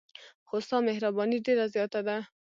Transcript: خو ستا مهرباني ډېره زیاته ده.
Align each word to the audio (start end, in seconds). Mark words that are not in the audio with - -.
خو 0.47 0.55
ستا 0.65 0.77
مهرباني 0.87 1.37
ډېره 1.45 1.65
زیاته 1.73 2.01
ده. 2.07 2.17